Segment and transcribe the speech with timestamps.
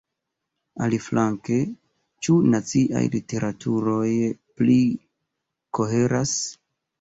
[0.85, 1.57] Aliflanke,
[2.27, 4.09] ĉu naciaj literaturoj
[4.63, 4.79] pli
[5.81, 6.35] koheras?